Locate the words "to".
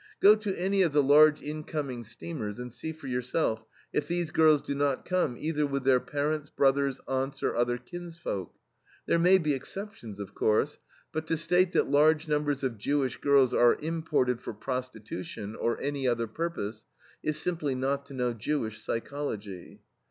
0.35-0.55, 11.27-11.37, 18.07-18.15